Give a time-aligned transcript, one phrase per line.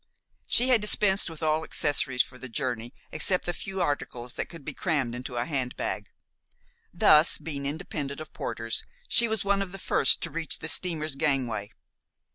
[0.47, 4.65] She had dispensed with all accessories for the journey, except the few articles that could
[4.65, 6.09] be crammed into a handbag.
[6.91, 11.15] Thus, being independent of porters, she was one of the first to reach the steamer's
[11.15, 11.69] gangway.